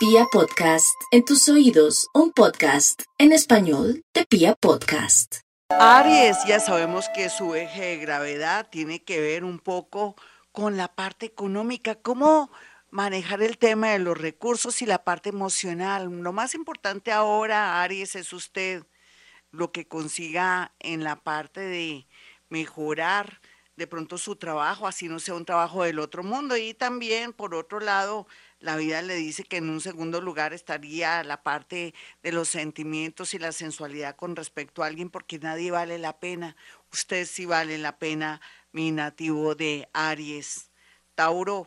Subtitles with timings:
[0.00, 5.40] Pia Podcast, en tus oídos, un podcast en español de Pia Podcast.
[5.68, 10.16] Aries, ya sabemos que su eje de gravedad tiene que ver un poco
[10.52, 12.50] con la parte económica, cómo
[12.88, 16.08] manejar el tema de los recursos y la parte emocional.
[16.08, 18.84] Lo más importante ahora, Aries, es usted
[19.50, 22.06] lo que consiga en la parte de
[22.48, 23.42] mejorar
[23.76, 26.56] de pronto su trabajo, así no sea un trabajo del otro mundo.
[26.56, 28.26] Y también, por otro lado,
[28.58, 33.32] la vida le dice que en un segundo lugar estaría la parte de los sentimientos
[33.34, 36.56] y la sensualidad con respecto a alguien, porque nadie vale la pena.
[36.92, 38.40] Usted sí vale la pena,
[38.72, 40.70] mi nativo de Aries.
[41.14, 41.66] Tauro.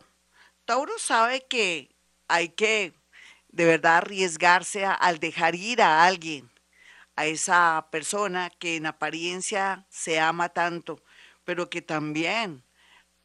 [0.64, 1.94] Tauro sabe que
[2.28, 2.94] hay que
[3.48, 6.50] de verdad arriesgarse al dejar ir a alguien,
[7.16, 11.02] a esa persona que en apariencia se ama tanto,
[11.44, 12.64] pero que también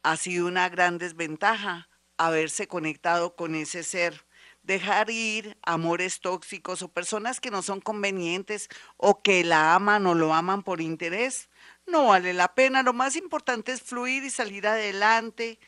[0.02, 4.26] ha sido una gran desventaja haberse conectado con ese ser.
[4.62, 8.68] Dejar ir amores tóxicos o personas que no son convenientes
[8.98, 11.48] o que la aman o lo aman por interés,
[11.86, 12.82] no vale la pena.
[12.82, 15.58] Lo más importante es fluir y salir adelante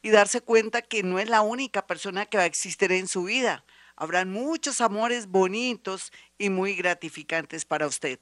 [0.00, 3.24] y darse cuenta que no es la única persona que va a existir en su
[3.24, 3.64] vida.
[3.96, 8.18] Habrán muchos amores bonitos y muy gratificantes para usted.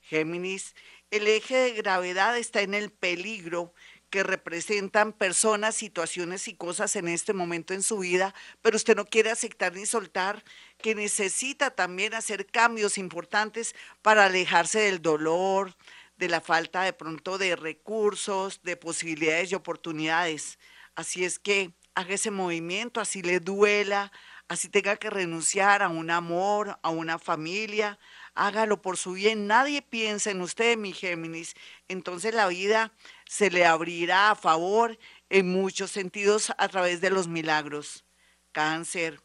[0.00, 0.74] Géminis,
[1.12, 3.74] el eje de gravedad está en el peligro
[4.08, 9.04] que representan personas, situaciones y cosas en este momento en su vida, pero usted no
[9.04, 10.42] quiere aceptar ni soltar,
[10.78, 15.76] que necesita también hacer cambios importantes para alejarse del dolor,
[16.16, 20.58] de la falta de pronto de recursos, de posibilidades y oportunidades.
[20.94, 24.12] Así es que haga ese movimiento, así le duela,
[24.48, 27.98] así tenga que renunciar a un amor, a una familia,
[28.34, 29.46] hágalo por su bien.
[29.46, 31.54] Nadie piensa en usted, mi Géminis.
[31.88, 32.92] Entonces la vida
[33.26, 34.98] se le abrirá a favor
[35.30, 38.04] en muchos sentidos a través de los milagros.
[38.52, 39.20] Cáncer.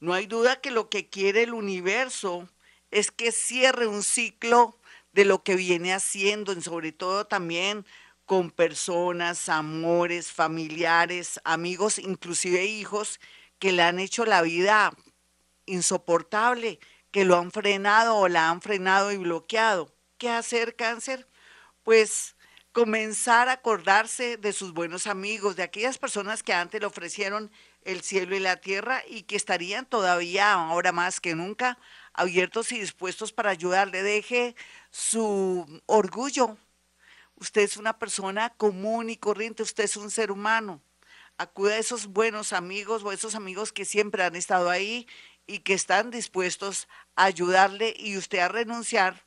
[0.00, 2.48] No hay duda que lo que quiere el universo
[2.90, 4.78] es que cierre un ciclo
[5.12, 7.86] de lo que viene haciendo, y sobre todo también
[8.26, 13.20] con personas, amores, familiares, amigos, inclusive hijos,
[13.58, 14.92] que le han hecho la vida
[15.66, 16.78] insoportable
[17.14, 19.94] que lo han frenado o la han frenado y bloqueado.
[20.18, 21.28] ¿Qué hacer, cáncer?
[21.84, 22.34] Pues
[22.72, 27.52] comenzar a acordarse de sus buenos amigos, de aquellas personas que antes le ofrecieron
[27.82, 31.78] el cielo y la tierra y que estarían todavía, ahora más que nunca,
[32.14, 34.02] abiertos y dispuestos para ayudarle.
[34.02, 34.56] Deje
[34.90, 36.58] su orgullo.
[37.36, 40.82] Usted es una persona común y corriente, usted es un ser humano.
[41.38, 45.06] Acude a esos buenos amigos o esos amigos que siempre han estado ahí
[45.46, 49.24] y que están dispuestos a ayudarle y usted a renunciar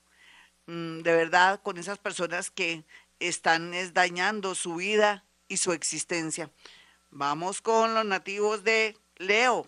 [0.65, 2.83] mm, de verdad con esas personas que
[3.19, 6.51] están dañando su vida y su existencia.
[7.09, 9.67] Vamos con los nativos de Leo.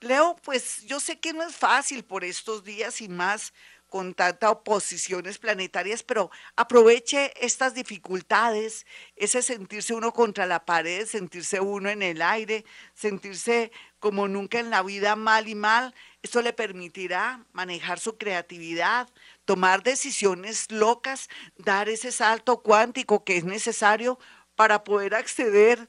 [0.00, 3.52] Leo, pues yo sé que no es fácil por estos días y más
[3.88, 11.60] con tantas oposiciones planetarias, pero aproveche estas dificultades, ese sentirse uno contra la pared, sentirse
[11.60, 15.94] uno en el aire, sentirse como nunca en la vida mal y mal.
[16.22, 19.08] Esto le permitirá manejar su creatividad,
[19.44, 24.18] tomar decisiones locas, dar ese salto cuántico que es necesario
[24.54, 25.88] para poder acceder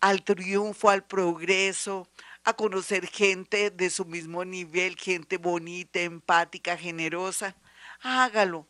[0.00, 2.08] al triunfo, al progreso,
[2.48, 7.54] a conocer gente de su mismo nivel, gente bonita, empática, generosa.
[8.00, 8.66] Hágalo.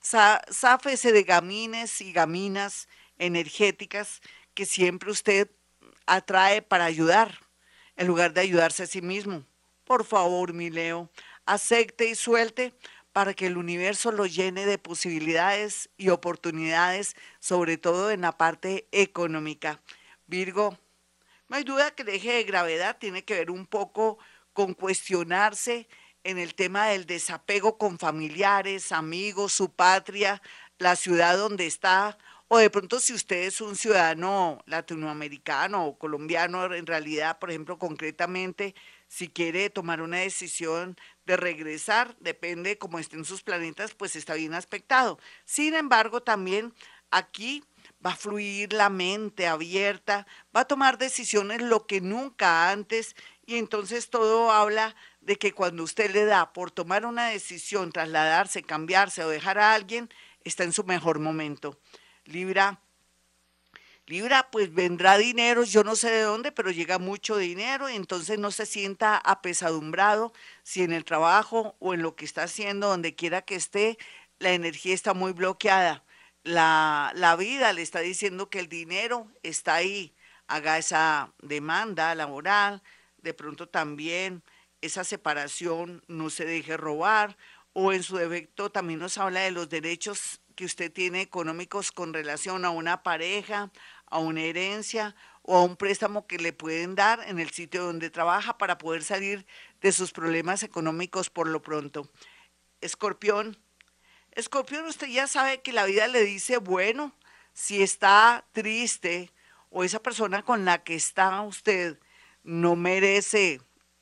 [0.00, 4.20] Sáfese de gamines y gaminas energéticas
[4.52, 5.48] que siempre usted
[6.06, 7.38] atrae para ayudar,
[7.96, 9.44] en lugar de ayudarse a sí mismo.
[9.84, 11.08] Por favor, mi Leo,
[11.46, 12.74] acepte y suelte
[13.12, 18.88] para que el universo lo llene de posibilidades y oportunidades, sobre todo en la parte
[18.90, 19.80] económica.
[20.26, 20.76] Virgo,
[21.50, 24.18] no hay duda que el eje de gravedad tiene que ver un poco
[24.52, 25.88] con cuestionarse
[26.22, 30.40] en el tema del desapego con familiares, amigos, su patria,
[30.78, 32.16] la ciudad donde está,
[32.46, 37.78] o de pronto si usted es un ciudadano latinoamericano o colombiano, en realidad, por ejemplo,
[37.78, 38.76] concretamente,
[39.08, 40.96] si quiere tomar una decisión
[41.26, 45.18] de regresar, depende cómo estén sus planetas, pues está bien aspectado.
[45.44, 46.72] Sin embargo, también
[47.10, 47.64] aquí
[48.04, 53.14] va a fluir la mente abierta, va a tomar decisiones lo que nunca antes
[53.46, 58.62] y entonces todo habla de que cuando usted le da por tomar una decisión, trasladarse,
[58.62, 60.08] cambiarse o dejar a alguien,
[60.44, 61.78] está en su mejor momento.
[62.24, 62.80] Libra,
[64.06, 68.50] Libra, pues vendrá dinero, yo no sé de dónde, pero llega mucho dinero, entonces no
[68.50, 70.32] se sienta apesadumbrado
[70.64, 73.98] si en el trabajo o en lo que está haciendo, donde quiera que esté,
[74.40, 76.02] la energía está muy bloqueada
[76.44, 80.14] la, la vida le está diciendo que el dinero está ahí,
[80.46, 82.82] haga esa demanda laboral,
[83.18, 84.42] de pronto también
[84.80, 87.36] esa separación no se deje robar
[87.72, 92.12] o en su defecto también nos habla de los derechos que usted tiene económicos con
[92.12, 93.70] relación a una pareja,
[94.06, 98.10] a una herencia o a un préstamo que le pueden dar en el sitio donde
[98.10, 99.46] trabaja para poder salir
[99.80, 102.10] de sus problemas económicos por lo pronto.
[102.80, 103.56] Escorpión,
[104.32, 107.12] Escorpión, usted ya sabe que la vida le dice, bueno,
[107.52, 109.32] si está triste
[109.70, 111.98] o esa persona con la que está usted
[112.42, 113.60] no merece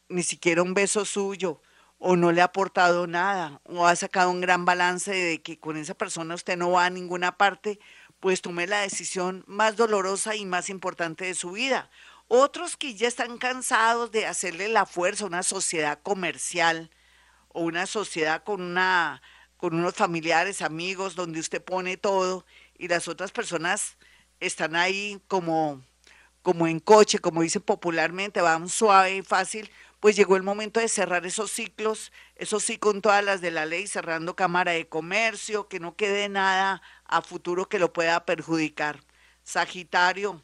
[0.09, 1.61] ni siquiera un beso suyo
[1.99, 5.77] o no le ha aportado nada o ha sacado un gran balance de que con
[5.77, 7.81] esa persona usted no va a ninguna parte,
[8.21, 11.91] pues tome la decisión más dolorosa y más importante de su vida.
[12.29, 16.91] Otros que ya están cansados de hacerle la fuerza a una sociedad comercial
[17.49, 19.23] o una sociedad con una
[19.59, 22.47] con unos familiares, amigos, donde usted pone todo
[22.79, 23.99] y las otras personas
[24.41, 25.83] están ahí como
[26.43, 29.71] como en coche, como dicen popularmente, van suave y fácil,
[30.01, 33.67] pues llegó el momento de cerrar esos ciclos, eso sí con todas las de la
[33.67, 39.01] ley, cerrando Cámara de Comercio, que no quede nada a futuro que lo pueda perjudicar.
[39.43, 40.43] Sagitario,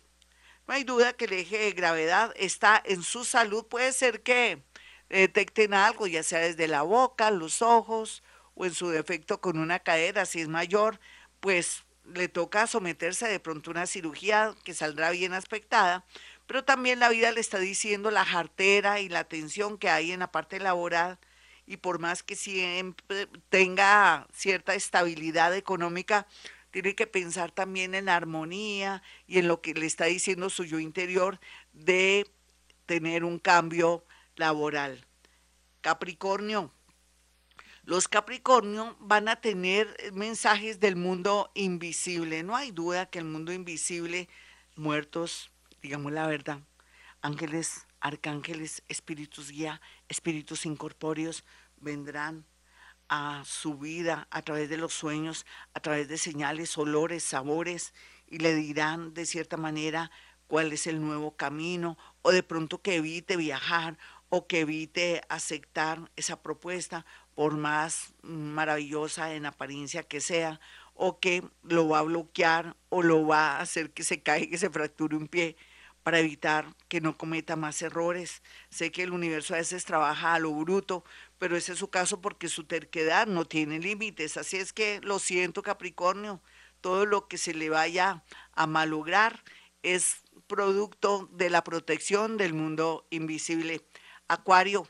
[0.67, 4.63] no hay duda que el eje de gravedad está en su salud, puede ser que
[5.09, 8.23] detecten algo, ya sea desde la boca, los ojos
[8.55, 11.01] o en su defecto con una cadera, si es mayor,
[11.41, 16.05] pues le toca someterse de pronto a una cirugía que saldrá bien aspectada,
[16.47, 20.21] pero también la vida le está diciendo la jartera y la tensión que hay en
[20.21, 21.19] la parte laboral
[21.67, 26.27] y por más que siempre tenga cierta estabilidad económica,
[26.71, 30.65] tiene que pensar también en la armonía y en lo que le está diciendo su
[30.65, 31.41] yo interior
[31.73, 32.27] de
[32.87, 34.05] tener un cambio
[34.37, 35.07] laboral.
[35.81, 36.73] Capricornio,
[37.87, 42.43] los Capricornio van a tener mensajes del mundo invisible.
[42.43, 44.29] No hay duda que el mundo invisible,
[44.75, 45.51] muertos,
[45.83, 46.61] digamos la verdad,
[47.21, 51.45] ángeles, arcángeles, espíritus guía, espíritus incorpóreos,
[51.77, 52.47] vendrán
[53.09, 55.45] a su vida a través de los sueños,
[55.75, 57.93] a través de señales, olores, sabores,
[58.27, 60.11] y le dirán de cierta manera
[60.47, 63.99] cuál es el nuevo camino, o de pronto que evite viajar,
[64.31, 67.05] o que evite aceptar esa propuesta,
[67.35, 70.61] por más maravillosa en apariencia que sea,
[70.95, 74.59] o que lo va a bloquear o lo va a hacer que se caiga, que
[74.59, 75.57] se fracture un pie
[76.05, 78.43] para evitar que no cometa más errores.
[78.69, 81.05] Sé que el universo a veces trabaja a lo bruto,
[81.39, 84.37] pero ese es su caso porque su terquedad no tiene límites.
[84.37, 86.41] Así es que lo siento, Capricornio,
[86.81, 88.23] todo lo que se le vaya
[88.53, 89.43] a malograr
[89.83, 93.81] es producto de la protección del mundo invisible.
[94.29, 94.87] Acuario.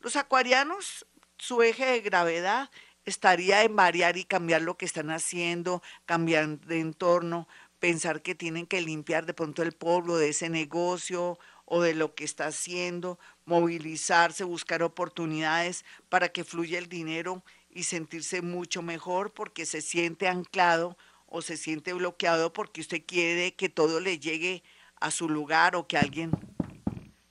[0.00, 1.06] Los acuarianos
[1.38, 2.70] su eje de gravedad
[3.04, 7.48] estaría en variar y cambiar lo que están haciendo, cambiar de entorno,
[7.78, 12.14] pensar que tienen que limpiar de pronto el pueblo de ese negocio o de lo
[12.14, 19.32] que está haciendo, movilizarse, buscar oportunidades para que fluya el dinero y sentirse mucho mejor
[19.32, 20.96] porque se siente anclado
[21.26, 24.62] o se siente bloqueado porque usted quiere que todo le llegue
[25.00, 26.32] a su lugar o que alguien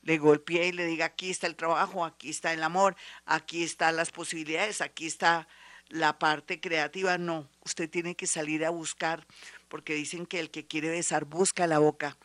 [0.07, 2.95] le golpee y le diga, aquí está el trabajo, aquí está el amor,
[3.25, 5.49] aquí están las posibilidades, aquí está
[5.89, 7.17] la parte creativa.
[7.17, 9.27] No, usted tiene que salir a buscar,
[9.67, 12.15] porque dicen que el que quiere besar busca la boca.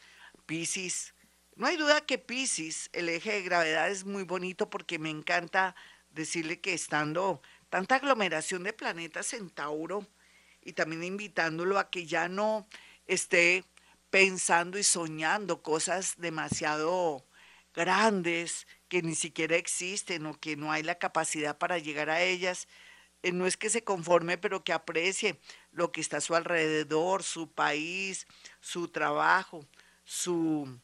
[0.47, 1.13] Piscis,
[1.57, 5.75] no hay duda que Piscis, el eje de gravedad es muy bonito porque me encanta
[6.13, 10.07] decirle que estando tanta aglomeración de planetas en Tauro
[10.63, 12.69] y también invitándolo a que ya no
[13.09, 13.65] esté
[14.11, 17.27] pensando y soñando cosas demasiado
[17.75, 22.69] grandes que ni siquiera existen o que no hay la capacidad para llegar a ellas,
[23.23, 25.39] eh, no es que se conforme, pero que aprecie
[25.71, 28.27] lo que está a su alrededor, su país,
[28.61, 29.67] su trabajo,
[30.05, 30.81] su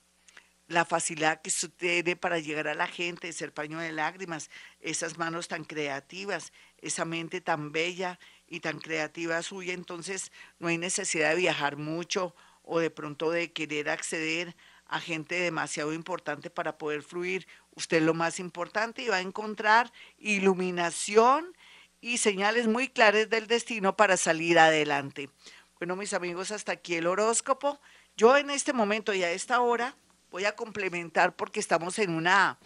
[0.68, 5.16] la facilidad que usted tiene para llegar a la gente, ser paño de lágrimas, esas
[5.16, 11.30] manos tan creativas, esa mente tan bella y tan creativa suya, entonces no hay necesidad
[11.30, 14.54] de viajar mucho o de pronto de querer acceder
[14.88, 17.46] a gente demasiado importante para poder fluir.
[17.74, 21.54] Usted lo más importante y va a encontrar iluminación
[22.00, 25.30] y señales muy claras del destino para salir adelante.
[25.78, 27.78] Bueno, mis amigos, hasta aquí el horóscopo.
[28.16, 29.94] Yo en este momento y a esta hora
[30.30, 32.58] voy a complementar porque estamos en una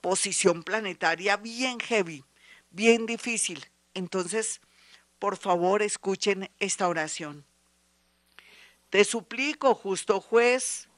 [0.00, 2.24] posición planetaria bien heavy,
[2.70, 3.66] bien difícil.
[3.94, 4.60] Entonces,
[5.18, 7.44] por favor, escuchen esta oración.
[8.90, 10.88] Te suplico, justo juez,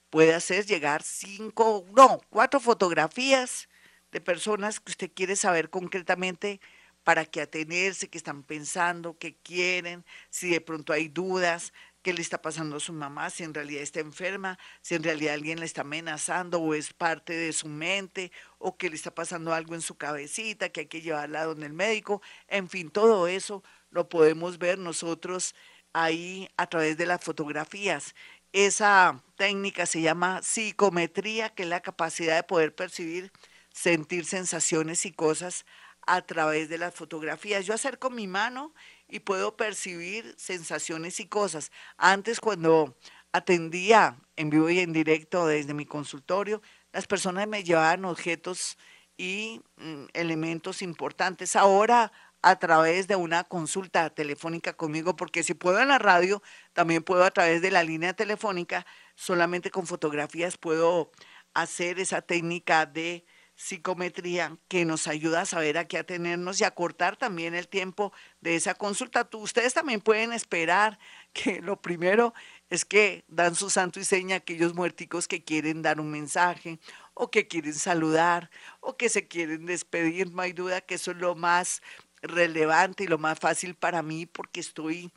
[0.10, 3.70] puede hacer llegar cinco, no, cuatro fotografías
[4.12, 6.60] de personas que usted quiere saber concretamente
[7.04, 12.22] para qué atenerse, qué están pensando, qué quieren, si de pronto hay dudas, qué le
[12.22, 15.66] está pasando a su mamá, si en realidad está enferma, si en realidad alguien le
[15.66, 19.82] está amenazando o es parte de su mente, o que le está pasando algo en
[19.82, 24.58] su cabecita, que hay que llevarla donde el médico, en fin, todo eso lo podemos
[24.58, 25.56] ver nosotros
[25.94, 28.16] ahí a través de las fotografías.
[28.54, 33.32] Esa técnica se llama psicometría, que es la capacidad de poder percibir,
[33.74, 35.66] sentir sensaciones y cosas
[36.08, 37.66] a través de las fotografías.
[37.66, 38.74] Yo acerco mi mano
[39.08, 41.72] y puedo percibir sensaciones y cosas.
[41.98, 42.98] Antes cuando
[43.32, 46.62] atendía en vivo y en directo desde mi consultorio,
[46.92, 48.78] las personas me llevaban objetos
[49.18, 51.56] y mm, elementos importantes.
[51.56, 52.12] Ahora
[52.42, 56.42] a través de una consulta telefónica conmigo, porque si puedo en la radio,
[56.74, 58.86] también puedo a través de la línea telefónica,
[59.16, 61.12] solamente con fotografías puedo
[61.54, 63.26] hacer esa técnica de
[63.62, 68.12] psicometría que nos ayuda a saber a qué atenernos y a cortar también el tiempo
[68.42, 69.30] de esa consulta.
[69.34, 70.98] ustedes también pueden esperar
[71.32, 72.34] que lo primero
[72.72, 76.80] es que dan su santo y seña a aquellos muerticos que quieren dar un mensaje
[77.14, 78.50] o que quieren saludar
[78.80, 80.32] o que se quieren despedir.
[80.32, 81.84] No hay duda que eso es lo más
[82.24, 85.12] relevante y lo más fácil para mí porque estoy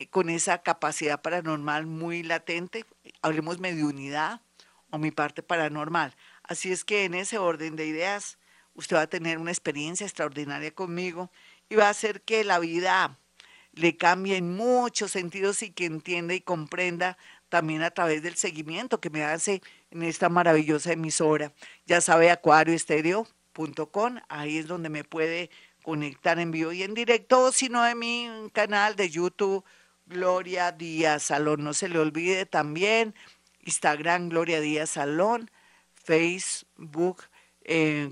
[0.00, 2.86] eh, con esa capacidad paranormal muy latente.
[3.22, 4.40] Hablemos de unidad
[4.90, 6.12] o mi parte paranormal.
[6.44, 8.38] Así es que en ese orden de ideas,
[8.74, 11.30] usted va a tener una experiencia extraordinaria conmigo
[11.68, 13.18] y va a hacer que la vida
[13.72, 19.00] le cambie en muchos sentidos y que entienda y comprenda también a través del seguimiento
[19.00, 21.52] que me hace en esta maravillosa emisora.
[21.86, 25.50] Ya sabe, acuarioestereo.com, ahí es donde me puede
[25.82, 29.64] conectar en vivo y en directo, sino en mi canal de YouTube,
[30.06, 31.64] Gloria Díaz Salón.
[31.64, 33.14] No se le olvide también
[33.64, 35.50] Instagram, Gloria Díaz Salón.
[36.04, 37.24] Facebook,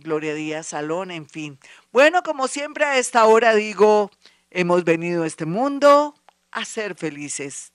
[0.03, 1.59] Gloria Díaz Salón, en fin.
[1.93, 4.11] Bueno, como siempre a esta hora digo,
[4.51, 6.15] hemos venido a este mundo
[6.51, 7.73] a ser felices.